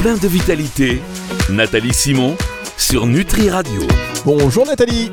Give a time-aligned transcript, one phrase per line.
[0.00, 1.02] plein de vitalité,
[1.50, 2.34] Nathalie Simon
[2.78, 3.82] sur Nutri Radio.
[4.24, 5.10] Bonjour Nathalie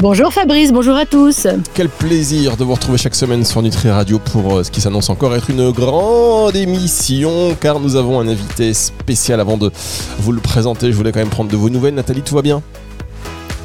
[0.00, 1.46] Bonjour Fabrice, bonjour à tous.
[1.74, 5.10] Quel plaisir de vous retrouver chaque semaine sur Nutri Radio pour euh, ce qui s'annonce
[5.10, 9.70] encore être une grande émission car nous avons un invité spécial avant de
[10.18, 10.90] vous le présenter.
[10.90, 11.94] Je voulais quand même prendre de vos nouvelles.
[11.94, 12.62] Nathalie, tout va bien?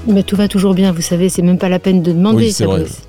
[0.07, 2.51] Mais tout va toujours bien, vous savez, c'est même pas la peine de demander.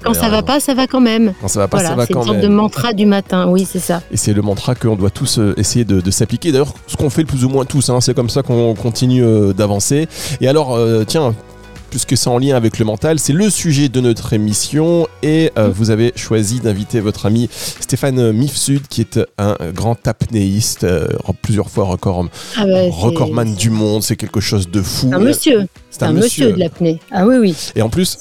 [0.03, 1.33] Quand ça va pas, ça va quand même.
[1.41, 2.07] Quand ça va pas, ça va quand même.
[2.07, 4.03] C'est une sorte de mantra du matin, oui, c'est ça.
[4.11, 6.53] Et c'est le mantra qu'on doit tous euh, essayer de, s'appliquer.
[6.53, 9.25] D'ailleurs, ce qu'on fait le plus ou moins tous, hein, c'est comme ça qu'on continue
[9.25, 10.09] euh, d'avancer.
[10.41, 11.35] Et alors, euh, tiens,
[11.97, 13.19] puisque c'est en lien avec le mental.
[13.19, 18.33] C'est le sujet de notre émission et euh, vous avez choisi d'inviter votre ami Stéphane
[18.33, 21.09] Mifsud, qui est un grand apnéiste, euh,
[21.41, 22.27] plusieurs fois record,
[22.59, 24.03] ah recordman du monde.
[24.03, 25.11] C'est quelque chose de fou.
[25.11, 25.67] Un monsieur.
[25.89, 26.53] C'est un, monsieur.
[26.53, 26.99] de l'apnée.
[27.11, 27.57] Ah oui, oui.
[27.75, 28.19] Et en plus,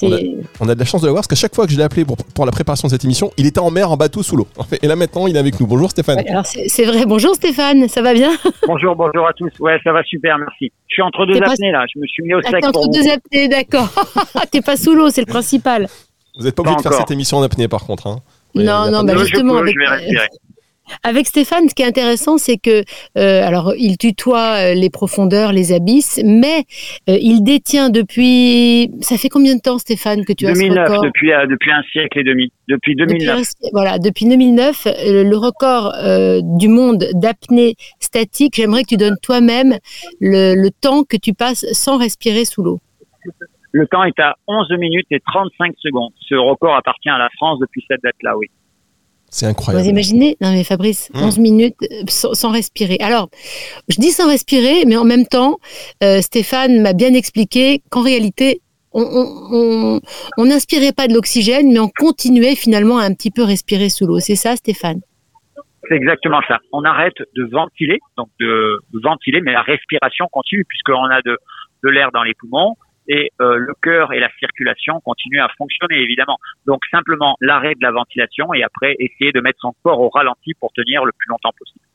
[0.62, 1.84] on a, de la chance de le voir parce qu'à chaque fois que je l'ai
[1.84, 4.48] appelé pour, la préparation de cette émission, il était en mer, en bateau, sous l'eau.
[4.82, 5.68] Et là maintenant, il est avec nous.
[5.68, 6.24] Bonjour Stéphane.
[6.30, 7.06] alors c'est vrai.
[7.06, 8.32] Bonjour Stéphane, ça va bien?
[8.66, 9.52] Bonjour, bonjour à tous.
[9.60, 10.72] Ouais, ça va super, merci.
[10.88, 11.86] Je suis entre deux apnées là.
[11.94, 12.66] Je me suis mis au sec.
[12.66, 13.65] entre deux apnées, d'accord.
[14.52, 15.88] T'es pas sous l'eau, c'est le principal.
[16.38, 18.08] Vous n'êtes pas obligé de faire cette émission en apnée par contre.
[18.08, 18.20] Hein.
[18.56, 19.76] Non, non, bah justement, avec,
[21.04, 22.84] avec Stéphane, ce qui est intéressant, c'est que,
[23.18, 26.64] euh, alors, il tutoie euh, les profondeurs, les abysses, mais
[27.10, 28.92] euh, il détient depuis.
[29.02, 32.20] Ça fait combien de temps, Stéphane, que tu as ce record depuis, depuis un siècle
[32.20, 32.52] et demi.
[32.68, 33.48] Depuis 2009.
[33.74, 35.94] voilà, depuis 2009, le record
[36.58, 38.56] du monde d'apnée statique.
[38.56, 39.78] J'aimerais que tu donnes toi-même
[40.20, 42.80] le, le temps que tu passes sans respirer sous l'eau.
[43.76, 46.14] Le temps est à 11 minutes et 35 secondes.
[46.22, 48.48] Ce record appartient à la France depuis cette date-là, oui.
[49.30, 49.84] C'est incroyable.
[49.84, 50.38] Vous imaginez?
[50.40, 51.44] Non mais Fabrice, 11 hum.
[51.44, 52.96] minutes euh, sans, respirer.
[53.02, 53.28] Alors,
[53.90, 55.58] je dis sans respirer, mais en même temps,
[56.06, 58.62] euh, Stéphane m'a bien expliqué qu'en réalité,
[58.94, 60.00] on
[60.38, 64.20] n'inspirait pas de l'oxygène, mais on continuait finalement à un petit peu respirer sous l'eau.
[64.20, 65.02] C'est ça, Stéphane?
[65.90, 66.60] C'est exactement ça.
[66.72, 71.38] On arrête de ventiler, donc de, ventiler, mais la respiration continue puisqu'on a de,
[71.84, 75.98] de l'air dans les poumons et euh, le cœur et la circulation continuent à fonctionner
[76.02, 76.38] évidemment.
[76.66, 80.54] Donc simplement l'arrêt de la ventilation et après essayer de mettre son corps au ralenti
[80.60, 81.86] pour tenir le plus longtemps possible.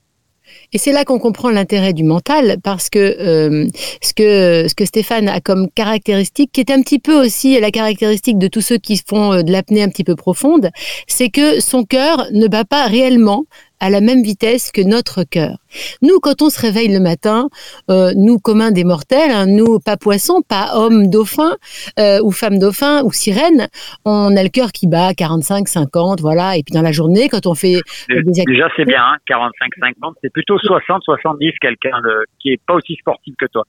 [0.72, 3.68] Et c'est là qu'on comprend l'intérêt du mental, parce que, euh,
[4.02, 7.70] ce que ce que Stéphane a comme caractéristique, qui est un petit peu aussi la
[7.70, 10.70] caractéristique de tous ceux qui font euh, de l'apnée un petit peu profonde,
[11.06, 13.44] c'est que son cœur ne bat pas réellement
[13.80, 15.56] à la même vitesse que notre cœur.
[16.02, 17.48] Nous, quand on se réveille le matin,
[17.90, 21.56] euh, nous communs des mortels, hein, nous pas poissons, pas hommes dauphins
[21.98, 23.68] euh, ou femmes dauphins ou sirènes,
[24.04, 26.56] on a le cœur qui bat 45, 50, voilà.
[26.56, 30.32] Et puis dans la journée, quand on fait déjà c'est bien, 45, hein, 50, c'est
[30.32, 31.90] plutôt 60, 70 quelqu'un
[32.38, 33.64] qui est pas aussi sportif que toi.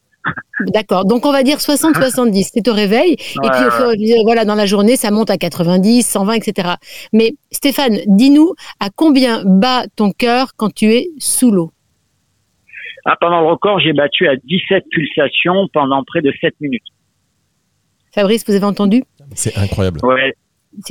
[0.68, 1.06] D'accord.
[1.06, 3.14] Donc on va dire 60-70, c'est au réveil.
[3.14, 3.50] et
[3.98, 6.70] puis voilà, dans la journée, ça monte à 90, 120, etc.
[7.14, 11.72] Mais Stéphane, dis-nous à combien bat ton cœur quand tu es sous l'eau?
[13.06, 16.84] Ah, Pendant le record, j'ai battu à 17 pulsations pendant près de 7 minutes.
[18.14, 19.04] Fabrice, vous avez entendu?
[19.34, 20.00] C'est incroyable.
[20.04, 20.36] Ouais,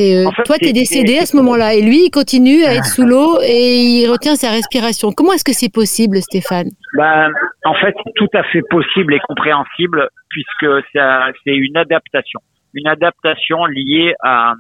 [0.01, 3.07] euh, toi, tu es décédé à ce moment-là et lui, il continue à être sous
[3.07, 5.11] l'eau et il retient sa respiration.
[5.13, 6.71] Comment est-ce que c'est possible, Stéphane?
[6.95, 7.33] Ben,
[7.65, 12.41] En fait, c'est tout à fait possible et compréhensible puisque c'est une adaptation.
[12.75, 14.55] Une adaptation liée à,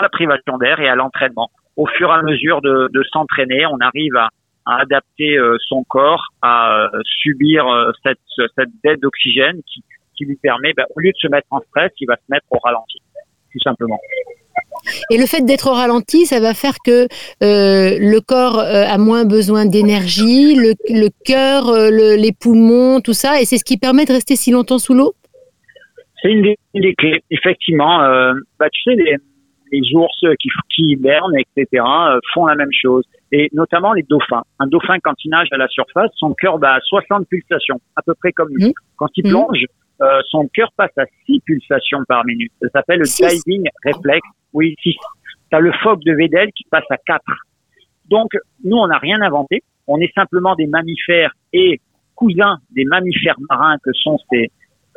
[0.00, 1.50] la privation d'air et à l'entraînement.
[1.76, 4.28] Au fur et à mesure de, s'entraîner, on arrive à,
[4.66, 6.88] adapter euh, son corps à euh,
[7.22, 7.64] subir
[8.02, 8.18] cette,
[8.54, 9.82] cette dette d'oxygène qui,
[10.18, 12.46] qui lui permet, ben, au lieu de se mettre en stress, il va se mettre
[12.50, 12.98] au ralenti,
[13.52, 13.98] tout simplement.
[15.10, 17.06] Et le fait d'être ralenti, ça va faire que
[17.42, 23.12] euh, le corps euh, a moins besoin d'énergie, le, le cœur, euh, les poumons, tout
[23.12, 25.14] ça, et c'est ce qui permet de rester si longtemps sous l'eau
[26.22, 27.22] C'est une, des clés.
[27.30, 27.98] Effectivement,
[28.58, 29.16] bah, tu sais, les,
[29.72, 31.82] les ours qui, qui hibernent, etc.,
[32.32, 33.04] font la même chose.
[33.30, 34.42] Et notamment les dauphins.
[34.58, 38.02] Un dauphin, quand il nage à la surface, son cœur bat à 60 pulsations, à
[38.02, 38.68] peu près comme nous.
[38.68, 38.72] Mmh.
[38.96, 39.30] Quand il mmh.
[39.30, 39.64] plonge,
[40.30, 42.52] son cœur passe à 6 pulsations par minute.
[42.62, 44.20] Ça s'appelle le diving reflex
[44.52, 44.96] oui, si.
[45.50, 47.22] Tu as le phoque de Vedel qui passe à 4.
[48.10, 48.30] Donc,
[48.64, 49.62] nous, on n'a rien inventé.
[49.86, 51.80] On est simplement des mammifères et
[52.14, 54.50] cousins des mammifères marins que sont ces,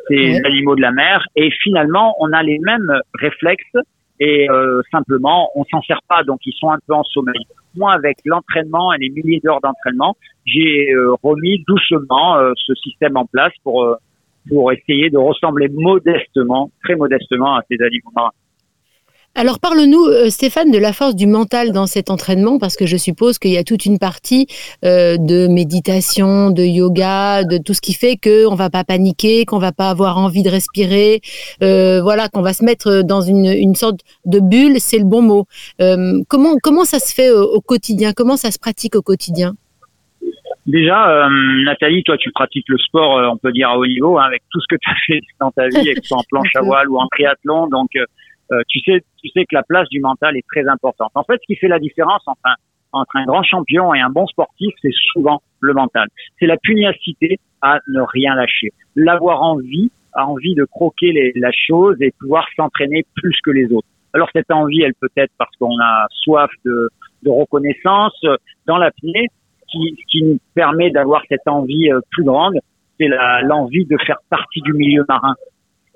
[0.08, 1.24] ces animaux de la mer.
[1.36, 3.76] Et finalement, on a les mêmes réflexes
[4.20, 6.22] et euh, simplement, on s'en sert pas.
[6.24, 7.44] Donc, ils sont un peu en sommeil.
[7.74, 13.16] Moi, avec l'entraînement et les milliers d'heures d'entraînement, j'ai euh, remis doucement euh, ce système
[13.16, 13.96] en place pour
[14.48, 18.32] pour essayer de ressembler modestement, très modestement à ces animaux marins.
[19.34, 22.98] Alors parle-nous, euh, Stéphane, de la force du mental dans cet entraînement, parce que je
[22.98, 24.46] suppose qu'il y a toute une partie
[24.84, 29.58] euh, de méditation, de yoga, de tout ce qui fait qu'on va pas paniquer, qu'on
[29.58, 31.22] va pas avoir envie de respirer,
[31.62, 35.22] euh, voilà, qu'on va se mettre dans une, une sorte de bulle, c'est le bon
[35.22, 35.46] mot.
[36.28, 38.12] comment comment ça se fait au, quotidien?
[38.14, 39.54] Comment ça se pratique au quotidien?
[40.66, 41.28] Déjà, euh,
[41.64, 44.42] Nathalie, toi, tu pratiques le sport, euh, on peut dire à haut niveau, hein, avec
[44.50, 46.62] tout ce que tu as fait dans ta vie, que ce soit en planche à
[46.62, 47.66] voile ou en triathlon.
[47.66, 48.04] Donc, euh,
[48.68, 51.10] tu sais, tu sais que la place du mental est très importante.
[51.14, 52.54] En fait, ce qui fait la différence entre un,
[52.92, 56.08] entre un grand champion et un bon sportif, c'est souvent le mental.
[56.38, 61.50] C'est la pugnacité à ne rien lâcher, l'avoir envie, a envie de croquer les, la
[61.52, 63.88] chose et pouvoir s'entraîner plus que les autres.
[64.12, 66.90] Alors cette envie, elle peut être parce qu'on a soif de,
[67.22, 68.20] de reconnaissance
[68.66, 69.28] dans l'apnée,
[69.72, 72.58] qui, qui nous permet d'avoir cette envie euh, plus grande,
[73.00, 73.08] c'est
[73.42, 75.34] l'envie de faire partie du milieu marin,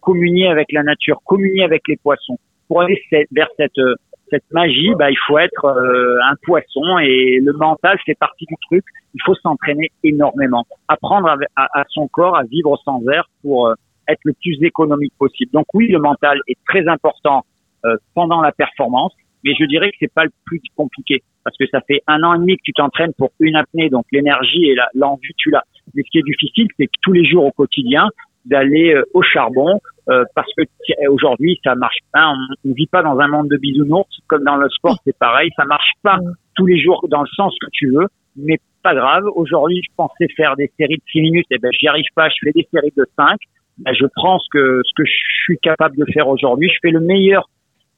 [0.07, 2.39] communier avec la nature, communier avec les poissons.
[2.69, 3.01] Pour aller
[3.33, 3.95] vers cette euh,
[4.31, 8.57] cette magie, bah, il faut être euh, un poisson et le mental fait partie du
[8.69, 8.85] truc.
[9.15, 13.73] Il faut s'entraîner énormément, apprendre à, à, son corps à vivre sans air pour
[14.09, 15.53] être le plus économique possible.
[15.53, 17.45] Donc oui, le mental est très important
[18.15, 19.13] pendant la performance,
[19.45, 22.35] mais je dirais que c'est pas le plus compliqué parce que ça fait un an
[22.35, 25.63] et demi que tu t'entraînes pour une apnée, donc l'énergie et l'envie tu l'as.
[25.95, 28.09] Mais ce qui est difficile, c'est que tous les jours au quotidien
[28.47, 30.63] d'aller euh, au charbon euh, parce que
[31.09, 32.33] aujourd'hui ça marche pas.
[32.33, 35.51] On ne vit pas dans un monde de bisounours comme dans le sport, c'est pareil,
[35.57, 36.19] ça marche pas
[36.55, 38.07] tous les jours dans le sens que tu veux,
[38.37, 39.25] mais pas grave.
[39.35, 42.29] Aujourd'hui, je pensais faire des séries de 6 minutes, et eh ben j'y arrive pas.
[42.29, 43.37] Je fais des séries de 5.
[43.79, 45.13] Ben, je prends ce que ce que je
[45.45, 46.71] suis capable de faire aujourd'hui.
[46.71, 47.51] Je fais le meilleur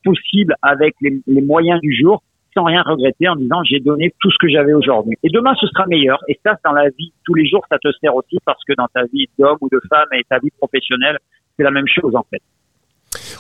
[0.03, 2.23] possible avec les, les moyens du jour
[2.55, 5.17] sans rien regretter en disant j'ai donné tout ce que j'avais aujourd'hui.
[5.23, 6.19] Et demain ce sera meilleur.
[6.29, 8.89] Et ça, dans la vie tous les jours, ça te sert aussi parce que dans
[8.93, 11.19] ta vie d'homme ou de femme et ta vie professionnelle,
[11.57, 12.43] c'est la même chose en fait.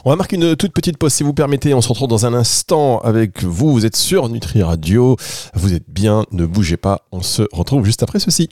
[0.05, 1.75] On va marquer une toute petite pause si vous permettez.
[1.75, 3.72] On se retrouve dans un instant avec vous.
[3.72, 5.16] Vous êtes sur Nutri Radio.
[5.54, 7.00] Vous êtes bien, ne bougez pas.
[7.12, 8.49] On se retrouve juste après ceci.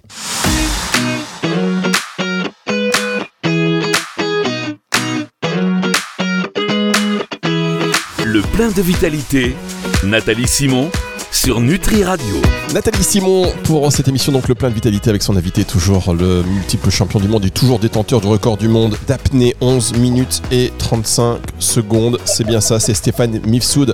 [8.57, 9.55] Plein de vitalité
[10.03, 10.91] Nathalie Simon
[11.31, 12.37] sur Nutri Radio.
[12.73, 16.43] Nathalie Simon pour cette émission donc le plein de vitalité avec son invité toujours le
[16.43, 20.73] multiple champion du monde et toujours détenteur du record du monde d'apnée 11 minutes et
[20.79, 22.19] 35 secondes.
[22.25, 23.93] C'est bien ça, c'est Stéphane Mifsoud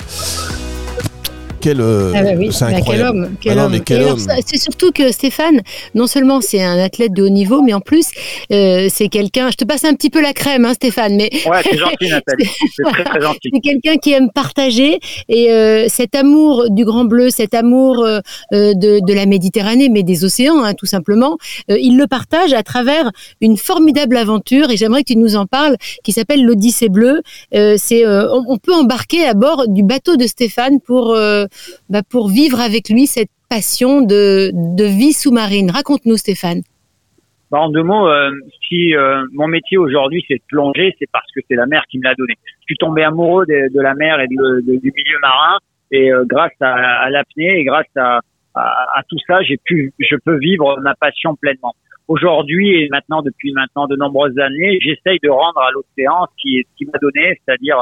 [1.62, 3.30] quel, euh, ah bah c'est incroyable.
[3.40, 4.18] quel homme, quel homme.
[4.44, 5.60] C'est surtout que Stéphane,
[5.94, 8.10] non seulement c'est un athlète de haut niveau, mais en plus
[8.50, 9.50] euh, c'est quelqu'un.
[9.50, 11.14] Je te passe un petit peu la crème, hein, Stéphane.
[11.16, 12.50] Mais ouais, c'est gentil, Nathalie.
[12.74, 13.50] C'est très très gentil.
[13.54, 14.98] C'est quelqu'un qui aime partager
[15.28, 18.20] et euh, cet amour du Grand Bleu, cet amour euh,
[18.50, 21.38] de, de, la Méditerranée, mais des océans, hein, tout simplement,
[21.70, 23.10] euh, il le partage à travers
[23.40, 24.70] une formidable aventure.
[24.70, 27.22] Et j'aimerais que tu nous en parles, qui s'appelle l'Odyssée bleue.
[27.52, 31.16] c'est on, on, peut embarquer à bord du bateau de Stéphane pour
[31.88, 34.50] bah, pour vivre avec lui cette passion de,
[34.84, 35.70] vie sous-marine.
[35.70, 36.62] Raconte-nous, Stéphane.
[37.50, 38.30] Bah, en deux mots, euh,
[38.66, 41.98] si euh, mon métier aujourd'hui c'est de plonger, c'est parce que c'est la mer qui
[41.98, 42.34] me l'a donné.
[42.60, 45.58] Je suis tombé amoureux de, la mer et du milieu marin,
[45.90, 48.20] et euh, grâce à, l'apnée et grâce à,
[49.08, 51.74] tout ça, j'ai pu, je peux vivre ma passion pleinement.
[52.08, 56.86] Aujourd'hui et maintenant depuis maintenant de nombreuses années, j'essaye de rendre à l'océan ce qui
[56.86, 57.76] m'a donné, c'est-à-dire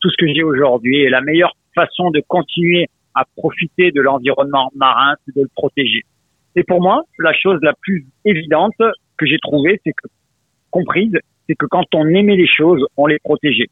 [0.00, 0.98] tout ce que j'ai aujourd'hui.
[0.98, 6.02] Et la meilleure façon de continuer à profiter de l'environnement marin, c'est de le protéger.
[6.56, 8.74] Et pour moi, la chose la plus évidente
[9.16, 10.08] que j'ai trouvée, c'est que,
[10.70, 11.16] comprise,
[11.46, 13.68] c'est que quand on aimait les choses, on les protégeait.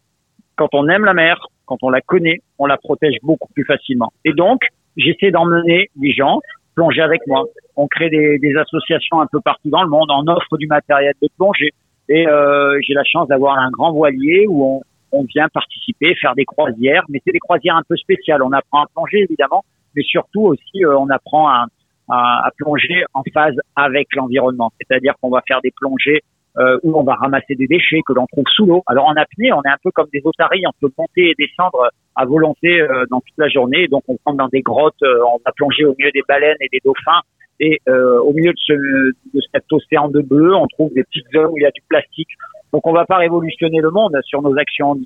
[0.57, 4.13] Quand on aime la mer, quand on la connaît, on la protège beaucoup plus facilement.
[4.25, 4.63] Et donc,
[4.97, 6.41] j'essaie d'emmener les gens
[6.75, 7.45] plonger avec moi.
[7.77, 11.15] On crée des, des, associations un peu partout dans le monde, on offre du matériel
[11.21, 11.73] de plongée.
[12.09, 14.81] Et euh, j'ai la chance d'avoir un grand voilier où on,
[15.13, 18.43] on vient participer, faire des croisières, mais c'est des croisières un peu spéciales.
[18.43, 19.65] On apprend à plonger évidemment,
[19.95, 21.67] mais surtout aussi euh, on apprend à,
[22.09, 24.73] à, à, plonger en phase avec l'environnement.
[24.81, 26.23] C'est-à-dire qu'on va faire des plongées
[26.59, 28.83] euh, où on va ramasser des déchets que l'on trouve sous l'eau.
[28.89, 31.91] Alors en apnée, on est un peu comme des otaries, on peut monter et descendre
[32.17, 33.87] à volonté euh, dans toute la journée.
[33.87, 36.67] Donc on rentre dans des grottes, euh, on va plonger au milieu des baleines et
[36.73, 37.21] des dauphins.
[37.63, 41.51] Et au milieu de, ce, de cet océan de bleu, on trouve des petites zones
[41.53, 42.31] où il y a du plastique.
[42.73, 44.97] Donc on va pas révolutionner le monde sur nos actions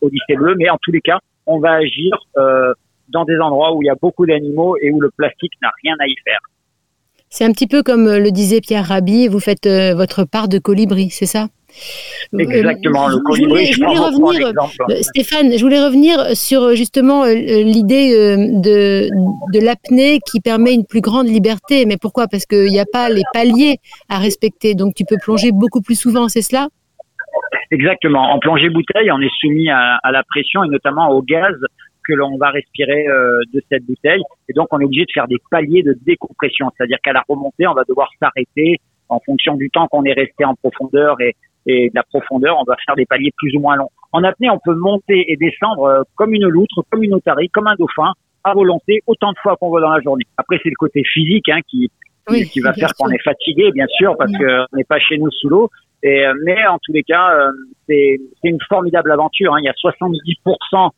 [0.00, 2.72] Odyssée Bleu, mais en tous les cas, on va agir euh,
[3.08, 5.94] dans des endroits où il y a beaucoup d'animaux et où le plastique n'a rien
[6.00, 6.40] à y faire.
[7.28, 10.58] C'est un petit peu comme le disait Pierre Rabhi, vous faites euh, votre part de
[10.58, 11.48] colibri, c'est ça?
[12.36, 13.66] Exactement, le colibri.
[13.66, 19.08] Je voulais, revenir, euh, Stéphane, je voulais revenir sur justement l'idée de,
[19.52, 21.86] de l'apnée qui permet une plus grande liberté.
[21.86, 22.26] Mais pourquoi?
[22.26, 23.76] Parce qu'il n'y a pas les paliers
[24.08, 26.68] à respecter, donc tu peux plonger beaucoup plus souvent, c'est cela?
[27.70, 28.32] Exactement.
[28.32, 31.54] En plongée bouteille, on est soumis à, à la pression et notamment au gaz
[32.06, 34.22] que l'on va respirer euh, de cette bouteille.
[34.48, 36.70] Et donc, on est obligé de faire des paliers de décompression.
[36.76, 40.44] C'est-à-dire qu'à la remontée, on va devoir s'arrêter en fonction du temps qu'on est resté
[40.44, 41.34] en profondeur et,
[41.66, 43.90] et de la profondeur, on va faire des paliers plus ou moins longs.
[44.12, 47.66] En apnée, on peut monter et descendre euh, comme une loutre, comme une otarie, comme
[47.66, 48.12] un dauphin,
[48.44, 50.24] à volonté, autant de fois qu'on veut dans la journée.
[50.36, 51.90] Après, c'est le côté physique hein, qui,
[52.50, 55.48] qui va faire qu'on est fatigué, bien sûr, parce qu'on n'est pas chez nous sous
[55.48, 55.70] l'eau.
[56.02, 57.50] Et, euh, mais en tous les cas, euh,
[57.86, 59.54] c'est une formidable aventure.
[59.54, 59.58] Hein.
[59.60, 60.90] Il y a 70%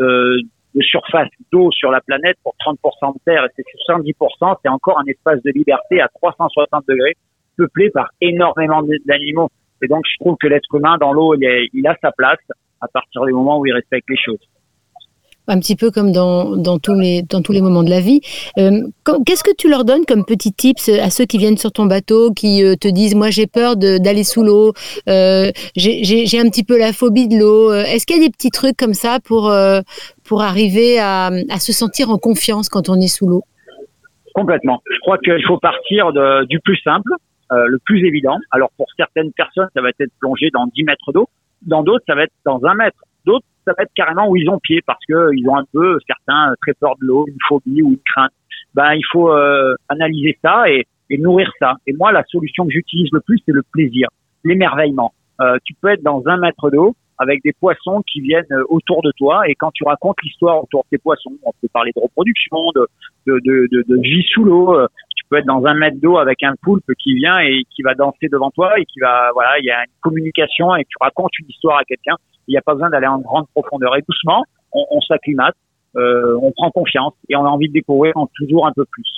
[0.00, 0.36] euh,
[0.74, 3.44] de surface d'eau sur la planète pour 30% de terre.
[3.44, 7.16] Et ces 70%, c'est encore un espace de liberté à 360 degrés,
[7.56, 9.50] peuplé par énormément d'animaux.
[9.82, 12.40] Et donc, je trouve que l'être humain dans l'eau, il, il a sa place
[12.80, 14.40] à partir du moment où il respecte les choses
[15.48, 18.20] un petit peu comme dans, tous, les, moments de la vie.
[18.58, 18.82] Euh,
[19.26, 22.32] qu'est-ce que tu leur donnes comme petits tips à ceux qui viennent sur ton bateau,
[22.32, 24.72] qui euh, te disent Moi, j'ai peur d'aller sous l'eau,
[25.08, 27.72] euh, j'ai un petit peu la phobie de l'eau.
[27.72, 32.18] Est-ce qu'il y a des petits trucs comme ça pour, arriver à, se sentir en
[32.18, 33.42] confiance quand on est sous l'eau?
[34.34, 34.82] Complètement.
[34.88, 36.12] Je crois qu'il faut partir
[36.46, 37.10] du plus simple,
[37.50, 38.36] le plus évident.
[38.50, 41.28] Alors, pour certaines personnes, ça va être plonger dans 10 mètres d'eau.
[41.62, 42.98] Dans d'autres, ça va être dans un mètre.
[43.68, 46.54] Ça va être carrément où ils ont pied parce que ils ont un peu certains
[46.62, 48.32] très peur de l'eau, une phobie ou une crainte.
[48.74, 51.74] Ben il faut euh, analyser ça et, et, nourrir ça.
[51.86, 54.08] Et moi la solution que j'utilise le plus c'est le plaisir,
[54.42, 55.12] l'émerveillement.
[55.42, 59.02] Euh, tu peux être dans un mètre d'eau avec des poissons qui viennent euh, autour
[59.02, 62.00] de toi et quand tu racontes l'histoire autour de tes poissons, on peut parler de
[62.00, 62.88] reproduction, de,
[63.26, 64.74] de, de, de vie sous l'eau.
[64.74, 67.82] Euh, tu peux être dans un mètre d'eau avec un poulpe qui vient et qui
[67.82, 70.96] va danser devant toi et qui va voilà il y a une communication et tu
[71.02, 72.16] racontes une histoire à quelqu'un
[72.48, 73.96] il n'y a pas besoin d'aller en grande profondeur.
[73.96, 75.54] Et doucement, on, on s'acclimate,
[75.96, 79.08] euh, on prend confiance et on a envie de découvrir en toujours un peu plus.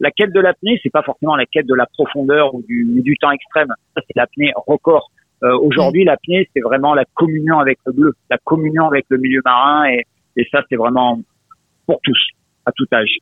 [0.00, 3.16] La quête de l'apnée, c'est pas forcément la quête de la profondeur ou du, du
[3.16, 3.68] temps extrême.
[3.94, 5.10] Ça, c'est l'apnée record.
[5.42, 9.40] Euh, Aujourd'hui, l'apnée, c'est vraiment la communion avec le bleu, la communion avec le milieu
[9.44, 10.04] marin, et,
[10.36, 11.18] et ça, c'est vraiment
[11.86, 12.18] pour tous,
[12.66, 13.18] à tout âge.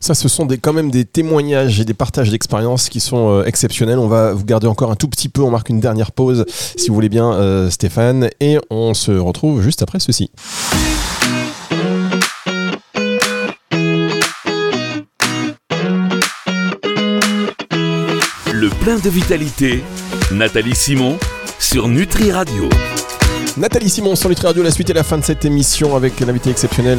[0.00, 3.98] Ça, ce sont quand même des témoignages et des partages d'expériences qui sont euh, exceptionnels.
[3.98, 5.42] On va vous garder encore un tout petit peu.
[5.42, 8.28] On marque une dernière pause, si vous voulez bien, euh, Stéphane.
[8.40, 10.30] Et on se retrouve juste après ceci.
[18.52, 19.82] Le plein de vitalité,
[20.32, 21.18] Nathalie Simon
[21.58, 22.68] sur Nutri Radio.
[23.56, 26.50] Nathalie Simon sur Nutri Radio, la suite et la fin de cette émission avec l'invité
[26.50, 26.98] exceptionnel,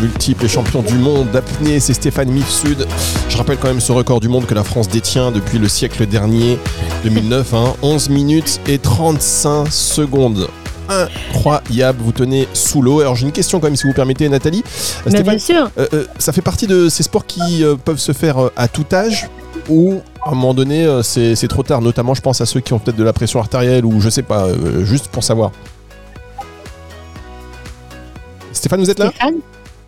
[0.00, 2.86] multiple et champion du monde d'apnée, c'est Stéphane Mifsud.
[3.28, 6.06] Je rappelle quand même ce record du monde que la France détient depuis le siècle
[6.06, 6.56] dernier,
[7.02, 7.52] 2009,
[7.82, 8.12] 11 hein.
[8.12, 10.48] minutes et 35 secondes
[10.88, 11.98] incroyable.
[12.00, 13.00] Vous tenez sous l'eau.
[13.00, 14.62] Alors j'ai une question quand même, si vous permettez, Nathalie.
[14.66, 15.70] Stéphane, bien sûr.
[15.78, 18.86] Euh, euh, ça fait partie de ces sports qui euh, peuvent se faire à tout
[18.92, 19.28] âge
[19.68, 21.82] ou à un moment donné c'est trop tard.
[21.82, 24.22] Notamment, je pense à ceux qui ont peut-être de la pression artérielle ou je sais
[24.22, 24.46] pas,
[24.84, 25.50] juste pour savoir.
[28.68, 29.10] Stéphane, vous êtes là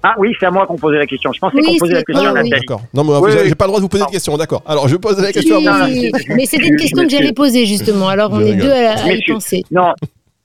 [0.02, 1.30] ah oui, c'est à moi qu'on posait la question.
[1.30, 2.48] Je pensais qu'on posait la question à Nathalie.
[2.48, 2.80] D'accord.
[2.94, 4.38] Non, mais j'ai pas le droit de vous poser de question.
[4.38, 4.62] D'accord.
[4.64, 5.88] Alors, je pose la question à
[6.34, 8.08] Mais c'était une question que j'allais poser justement.
[8.08, 9.62] Alors, on est deux à, y penser.
[9.70, 9.92] Non,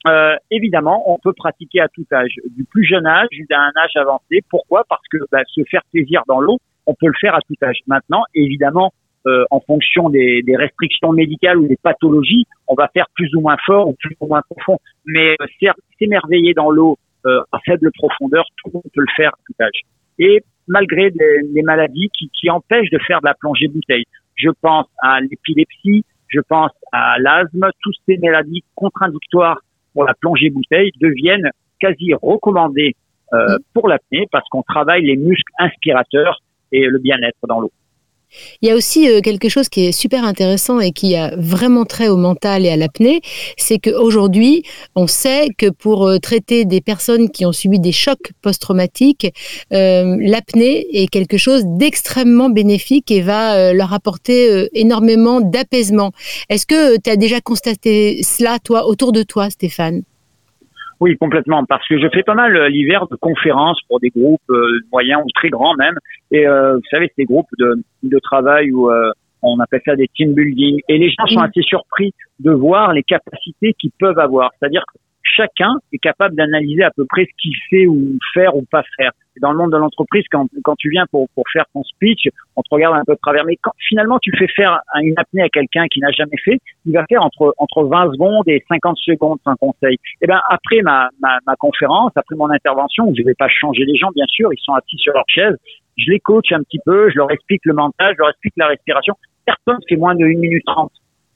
[0.08, 3.92] euh, évidemment, on peut pratiquer à tout âge, du plus jeune âge jusqu'à un âge
[3.96, 4.44] avancé.
[4.50, 4.84] Pourquoi?
[4.90, 7.78] Parce que bah, se faire plaisir dans l'eau, on peut le faire à tout âge.
[7.88, 8.92] Maintenant, évidemment,
[9.26, 13.42] euh, en fonction des, des, restrictions médicales ou des pathologies, on va faire plus ou
[13.42, 14.80] moins fort ou plus ou moins profond.
[15.06, 19.30] Mais euh, s'émerveiller dans l'eau, euh, à faible profondeur, tout le monde peut le faire
[19.30, 19.82] à tout âge.
[20.20, 24.06] Et malgré les, maladies qui, qui, empêchent de faire de la plongée bouteille,
[24.36, 29.60] je pense à l'épilepsie, je pense à l'asthme, toutes ces maladies contradictoires
[29.94, 32.96] pour la plongée bouteille deviennent quasi recommandées
[33.34, 36.42] euh, pour l'apnée parce qu'on travaille les muscles inspirateurs
[36.72, 37.72] et le bien-être dans l'eau.
[38.62, 41.86] Il y a aussi euh, quelque chose qui est super intéressant et qui a vraiment
[41.86, 43.22] trait au mental et à l'apnée,
[43.58, 44.64] c'est qu'aujourd'hui,
[44.96, 49.34] on sait que pour euh, traiter des personnes qui ont subi des chocs post-traumatiques,
[49.74, 56.12] euh, l'apnée est quelque chose d'extrêmement bénéfique et va leur apporter énormément d'apaisement.
[56.50, 60.04] Est-ce que tu as déjà constaté cela, toi, autour de toi, Stéphane?
[61.00, 64.42] Oui, complètement, parce que je fais pas mal euh, l'hiver de conférences pour des groupes
[64.50, 65.96] euh, moyens ou très grands même.
[66.32, 68.90] Et euh, vous savez, c'est des groupes de, de travail où
[69.42, 70.80] on appelle ça des team building.
[70.88, 74.52] Et les gens sont assez surpris de voir les capacités qu'ils peuvent avoir.
[74.58, 78.64] C'est-à-dire que chacun est capable d'analyser à peu près ce qu'il fait ou faire ou
[78.70, 79.12] pas faire.
[79.42, 82.62] dans le monde de l'entreprise, quand, quand tu viens pour, pour faire ton speech, on
[82.62, 83.44] te regarde un peu de travers.
[83.46, 86.94] Mais quand finalement tu fais faire une apnée à quelqu'un qui n'a jamais fait, il
[86.94, 89.96] va faire entre, entre 20 secondes et 50 secondes un conseil.
[89.96, 93.84] Et eh ben après ma, ma, ma conférence, après mon intervention, je vais pas changer
[93.86, 95.56] les gens, bien sûr, ils sont assis sur leur chaise.
[95.98, 98.68] Je les coach un petit peu, je leur explique le mental, je leur explique la
[98.68, 99.16] respiration.
[99.46, 100.92] Personne fait moins de 1 minute 30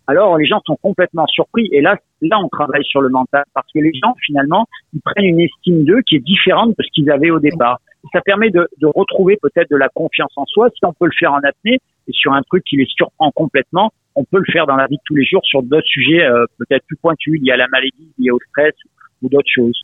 [0.09, 1.69] alors les gens sont complètement surpris.
[1.71, 5.25] Et là, là, on travaille sur le mental parce que les gens, finalement, ils prennent
[5.25, 7.79] une estime d'eux qui est différente de ce qu'ils avaient au départ.
[8.11, 10.69] Ça permet de, de retrouver peut-être de la confiance en soi.
[10.73, 13.91] Si on peut le faire en apnée et sur un truc qui les surprend complètement,
[14.15, 16.45] on peut le faire dans la vie de tous les jours sur d'autres sujets euh,
[16.57, 18.73] peut-être plus pointus liés à la maladie, liés au stress
[19.21, 19.79] ou d'autres choses.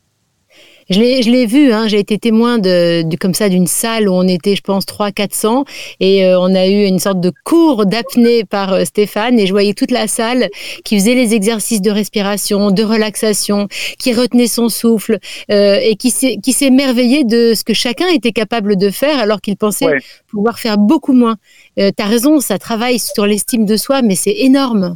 [0.88, 4.08] Je l'ai, je l'ai vu, hein, j'ai été témoin de, de comme ça d'une salle
[4.08, 5.64] où on était, je pense, 300-400
[5.98, 9.50] et euh, on a eu une sorte de cours d'apnée par euh, Stéphane et je
[9.52, 10.48] voyais toute la salle
[10.84, 13.66] qui faisait les exercices de respiration, de relaxation,
[13.98, 15.18] qui retenait son souffle
[15.50, 19.40] euh, et qui s'est, qui s'émerveillait de ce que chacun était capable de faire alors
[19.40, 19.98] qu'il pensait Ouais.
[20.28, 21.34] pouvoir faire beaucoup moins.
[21.80, 24.94] Euh, T'as raison, ça travaille sur l'estime de soi, mais c'est énorme.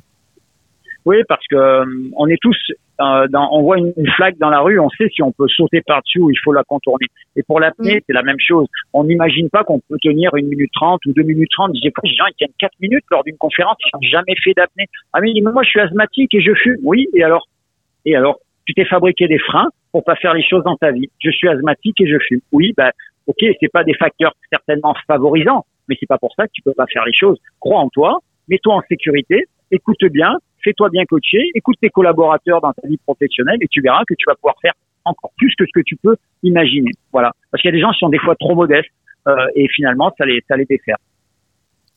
[1.05, 1.83] Oui, parce que
[2.17, 2.57] on est tous,
[3.01, 5.49] euh, dans, on voit une, une flaque dans la rue, on sait si on peut
[5.49, 7.07] sauter par-dessus ou il faut la contourner.
[7.37, 8.01] Et pour l'apnée, Mm.
[8.07, 8.67] c'est la même chose.
[8.93, 11.71] On n'imagine pas qu'on peut tenir une minute trente ou deux minutes trente.
[11.75, 14.87] J'ai des gens ils tiennent quatre minutes lors d'une conférence, ils n'ont jamais fait d'apnée.
[15.13, 16.79] Ah mais moi je suis asthmatique et je fume.
[16.83, 17.47] Oui, et alors?
[18.05, 21.09] Et alors Tu t'es fabriqué des freins pour pas faire les choses dans ta vie.
[21.19, 22.41] Je suis asthmatique et je fume.
[22.53, 22.93] Oui, bah
[23.27, 26.75] ok, c'est pas des facteurs certainement favorisants, mais c'est pas pour ça que tu peux
[26.75, 27.39] pas faire les choses.
[27.59, 32.73] Crois en toi, mets-toi en sécurité, écoute bien, fais-toi bien coacher, écoute tes collaborateurs dans
[32.73, 34.73] ta vie professionnelle et tu verras que tu vas pouvoir faire
[35.05, 36.91] encore plus que ce que tu peux imaginer.
[37.13, 37.33] Voilà.
[37.51, 38.91] Parce qu'il y a des gens qui sont des fois trop modestes
[39.29, 40.97] euh, et finalement ça les ça les défère.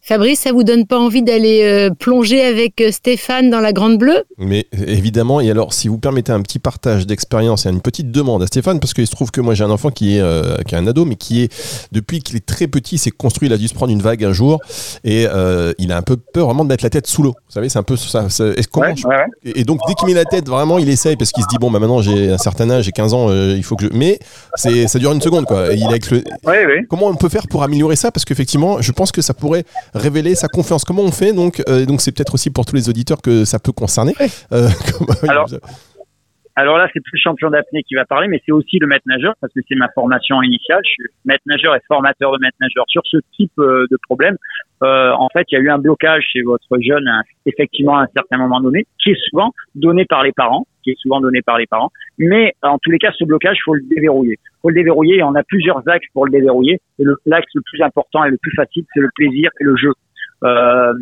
[0.06, 3.98] Fabrice, ça vous donne pas envie d'aller euh, plonger avec euh, Stéphane dans la Grande
[3.98, 4.24] Bleue?
[4.38, 8.44] Mais évidemment, et alors si vous permettez un petit partage d'expérience et une petite demande
[8.44, 10.76] à Stéphane, parce qu'il se trouve que moi j'ai un enfant qui est, euh, qui
[10.76, 11.54] est un ado, mais qui est,
[11.94, 14.34] depuis qu'il est très petit, s'est construit, il a dû se prendre une vague un
[14.34, 14.60] jour,
[15.06, 17.32] et euh, il a un peu peur vraiment de mettre la tête sous l'eau.
[17.48, 18.30] Vous savez, c'est un peu ça.
[18.30, 19.26] ça- est-ce- comment Ouais, je- ouais, ouais.
[19.56, 21.58] et, et donc dès qu'il met la tête, vraiment, il essaye, parce qu'il se dit,
[21.62, 23.90] bon, bah maintenant j'ai un certain âge, j'ai 15 ans, euh, il faut que je...
[23.94, 24.20] Mais
[24.56, 25.74] c'est, ça dure une seconde, quoi.
[25.74, 26.86] Et il ouais.
[26.90, 28.12] Comment on peut faire pour améliorer ça?
[28.12, 30.84] Parce qu'effectivement, je pense que ça pourrait révéler sa confiance.
[30.84, 33.60] Comment on fait Donc, euh, donc c'est peut-être aussi pour tous les auditeurs que ça
[33.60, 34.14] peut concerner.
[34.52, 34.68] Euh,
[35.28, 35.48] Alors,
[36.56, 39.06] Alors là, c'est plus le champion d'apnée qui va parler, mais c'est aussi le maître
[39.08, 40.82] nageur parce que c'est ma formation initiale.
[40.84, 44.38] Je suis maître nageur et formateur de maître nageur sur ce type euh, de problème.
[44.84, 47.10] Euh, en fait, il y a eu un blocage chez votre jeune,
[47.46, 51.00] effectivement, à un certain moment donné, qui est souvent donné par les parents, qui est
[51.00, 51.92] souvent donné par les parents.
[52.18, 54.38] Mais en tous les cas, ce blocage, faut le déverrouiller.
[54.62, 55.18] Faut le déverrouiller.
[55.18, 56.80] Et on a plusieurs axes pour le déverrouiller.
[57.00, 59.94] Et l'axe le plus important et le plus facile, c'est le plaisir et le jeu.
[60.44, 60.94] Euh,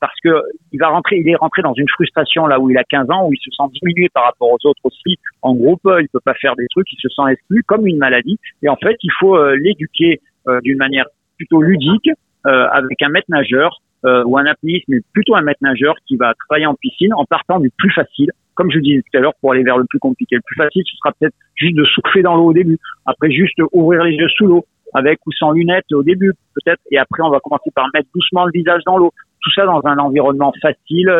[0.00, 0.40] parce que
[0.72, 3.26] il va rentrer, il est rentré dans une frustration là où il a 15 ans,
[3.26, 6.34] où il se sent diminué par rapport aux autres aussi en groupe, il peut pas
[6.34, 8.38] faire des trucs, il se sent exclu comme une maladie.
[8.62, 12.08] Et en fait, il faut euh, l'éduquer euh, d'une manière plutôt ludique
[12.46, 13.80] euh, avec un maître nageur
[14.26, 17.58] ou un apnéiste, mais plutôt un maître nageur qui va travailler en piscine en partant
[17.58, 18.32] du plus facile.
[18.54, 20.36] Comme je disais tout à l'heure, pour aller vers le plus compliqué.
[20.36, 22.78] Le plus facile, ce sera peut-être juste de souffler dans l'eau au début.
[23.06, 24.64] Après, juste ouvrir les yeux sous l'eau,
[24.94, 26.80] avec ou sans lunettes au début, peut-être.
[26.90, 29.12] Et après, on va commencer par mettre doucement le visage dans l'eau.
[29.42, 31.10] Tout ça dans un environnement facile,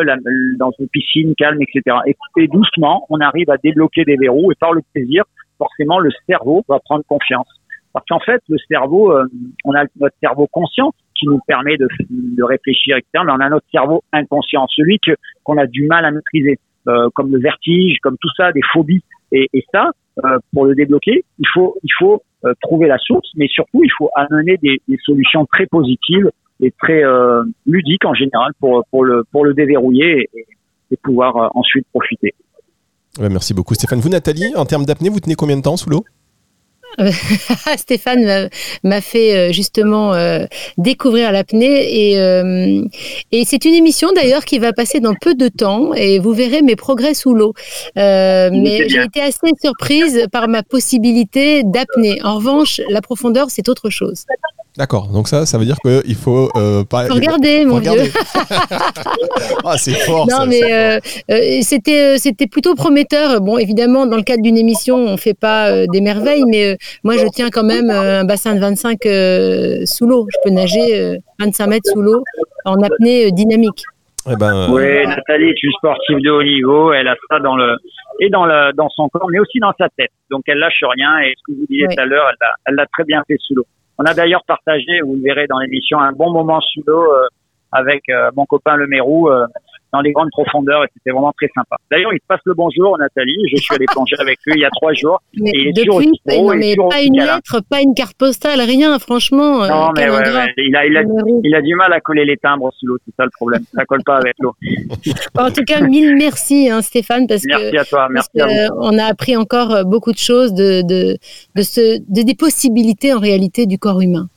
[0.57, 1.97] dans une piscine calme, etc.
[2.07, 4.51] Et, et doucement, on arrive à débloquer des verrous.
[4.51, 5.23] Et par le plaisir,
[5.57, 7.47] forcément, le cerveau va prendre confiance.
[7.93, 9.25] Parce qu'en fait, le cerveau, euh,
[9.63, 13.23] on a notre cerveau conscient qui nous permet de, de réfléchir, etc.
[13.25, 15.11] Mais on a notre cerveau inconscient, celui que
[15.43, 19.03] qu'on a du mal à maîtriser, euh, comme le vertige, comme tout ça, des phobies.
[19.31, 19.91] Et, et ça,
[20.23, 23.91] euh, pour le débloquer, il faut, il faut euh, trouver la source, mais surtout, il
[23.97, 26.29] faut amener des, des solutions très positives
[26.61, 30.45] et très euh, ludiques en général pour pour le pour le déverrouiller et,
[31.03, 32.33] pouvoir euh, ensuite profiter.
[33.19, 33.99] Merci beaucoup, Stéphane.
[33.99, 36.05] Vous, Nathalie, en termes d'apnée, vous tenez combien de temps sous l'eau?
[37.77, 38.49] Stéphane
[38.83, 40.45] m'a- fait euh, justement euh,
[40.77, 42.81] découvrir l'apnée et, euh,
[43.31, 46.61] et c'est une émission d'ailleurs qui va passer dans peu de temps et vous verrez
[46.61, 47.53] mes progrès sous l'eau.
[47.97, 52.21] Euh, mais j'ai été assez surprise par ma possibilité d'apnée.
[52.23, 54.25] En revanche, la profondeur, c'est autre chose.
[54.77, 55.07] D'accord.
[55.07, 57.05] Donc ça, ça veut dire qu'il faut euh, pas.
[57.05, 58.03] Faut regarder, faut mon regarder.
[58.03, 58.11] vieux.
[59.63, 60.27] ah, c'est fort.
[60.29, 60.99] Non, ça, mais c'est euh,
[61.31, 63.39] euh, c'était euh, c'était plutôt prometteur.
[63.39, 66.75] Bon, évidemment, dans le cadre d'une émission, on fait pas euh, des merveilles, mais euh,
[67.05, 70.27] moi, je tiens quand même euh, un bassin de 25 euh, sous l'eau.
[70.29, 72.21] Je peux nager euh, 25 mètres sous l'eau
[72.65, 73.83] en apnée euh, dynamique.
[74.29, 76.91] Eh ben, Oui, Nathalie est une sportive de haut niveau.
[76.91, 77.77] Elle a ça dans le
[78.19, 80.11] et dans le dans son corps, mais aussi dans sa tête.
[80.31, 81.19] Donc elle lâche rien.
[81.19, 83.37] Et ce que vous disiez tout à l'heure, elle l'a elle l'a très bien fait
[83.39, 83.65] sous l'eau.
[83.97, 87.27] On a d'ailleurs partagé, vous le verrez dans l'émission, un bon moment sous l'eau euh,
[87.71, 89.45] avec euh, mon copain Le Mérou euh,
[89.93, 91.77] dans les grandes profondeurs et c'était vraiment très sympa.
[91.89, 93.35] D'ailleurs, il te passe le bonjour, Nathalie.
[93.51, 95.21] Je suis allé plonger avec lui il y a trois jours.
[95.39, 97.61] Mais Et il est toujours aussi beau, non, il est mais toujours pas une lettre,
[97.69, 99.63] pas une carte postale, rien, franchement.
[99.63, 100.23] euh, Non, mais ouais,
[100.57, 101.03] il a il a
[101.43, 103.63] il a du mal à coller les timbres sous l'eau, c'est ça le problème.
[103.73, 104.53] Ça colle pas avec l'eau.
[105.37, 108.47] En tout cas, mille merci, hein, Stéphane, parce que Merci à toi, parce merci à
[108.47, 108.53] vous.
[108.53, 111.17] que, euh, on a appris encore euh, beaucoup de choses de, de,
[111.55, 114.27] de, ce, de des possibilités en réalité du corps humain.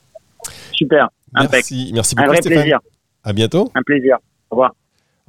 [0.73, 1.51] Super, impec.
[1.53, 2.61] merci, merci Un beaucoup, vrai Stéphane.
[2.61, 2.79] plaisir,
[3.23, 3.69] À bientôt.
[3.75, 4.17] un plaisir.
[4.49, 4.71] Au revoir.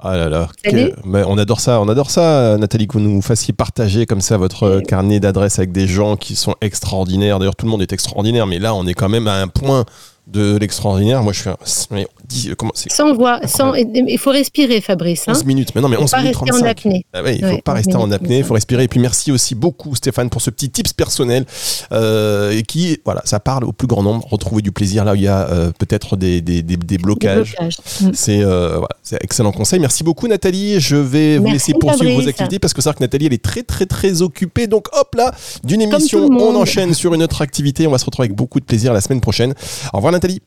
[0.03, 3.21] Ah là là, que- mais on adore ça, on adore ça, Nathalie, que vous nous
[3.21, 7.37] fassiez partager comme ça votre carnet d'adresses avec des gens qui sont extraordinaires.
[7.37, 9.85] D'ailleurs, tout le monde est extraordinaire, mais là, on est quand même à un point
[10.27, 11.23] de l'extraordinaire.
[11.23, 11.57] Moi, je suis un-
[11.91, 15.23] mais 10, comment c'est Sans voix, sans, il faut respirer, Fabrice.
[15.27, 15.69] Hein 11 minutes.
[15.75, 16.65] Mais non, mais 11 pas minutes rester 35.
[16.65, 17.05] en apnée.
[17.13, 18.53] Ah ouais, il faut Ouais, pas 11 rester en apnée, il faut 35.
[18.55, 18.83] respirer.
[18.83, 21.45] Et puis merci aussi beaucoup Stéphane pour ce petit tips personnel
[21.91, 24.25] euh, et qui, voilà, ça parle au plus grand nombre.
[24.31, 27.51] Retrouver du plaisir là où il y a euh, peut-être des, des, des, des blocages.
[27.57, 27.77] Blocage.
[28.01, 28.09] Mm.
[28.13, 29.79] C'est euh, voilà, excellent conseil.
[29.79, 30.79] Merci beaucoup Nathalie.
[30.79, 33.33] Je vais vous Merci, laisser poursuivre vos activités parce que c'est vrai que Nathalie elle
[33.33, 34.67] est très très très occupée.
[34.67, 37.87] Donc hop là, d'une émission, on enchaîne sur une autre activité.
[37.87, 39.53] On va se retrouver avec beaucoup de plaisir la semaine prochaine.
[39.93, 40.41] Au revoir Nathalie.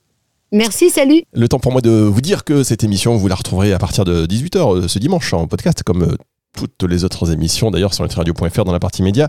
[0.53, 1.23] Merci, salut.
[1.33, 4.05] Le temps pour moi de vous dire que cette émission, vous la retrouverez à partir
[4.05, 6.17] de 18h ce dimanche en podcast, comme euh,
[6.57, 9.29] toutes les autres émissions d'ailleurs sur nutriradio.fr dans la partie média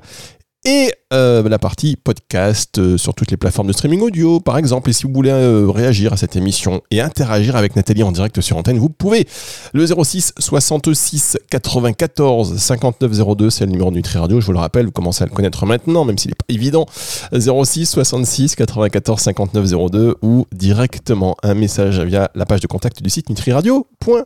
[0.65, 4.89] et euh, la partie podcast euh, sur toutes les plateformes de streaming audio par exemple.
[4.89, 8.41] Et si vous voulez euh, réagir à cette émission et interagir avec Nathalie en direct
[8.41, 9.27] sur antenne, vous pouvez.
[9.73, 14.59] Le 06 66 94 59 02, c'est le numéro de Nutri Radio, je vous le
[14.59, 16.85] rappelle, vous commencez à le connaître maintenant, même s'il n'est pas évident.
[17.31, 23.09] 06 66 94 59 02 ou directement un message via la page de contact du
[23.09, 24.25] site nutriradio.fr.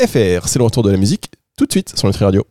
[0.00, 2.44] C'est le retour de la musique tout de suite sur Nutri Radio.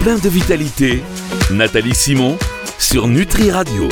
[0.00, 1.02] Plein de vitalité,
[1.52, 2.38] Nathalie Simon
[2.78, 3.88] sur Nutri Radio.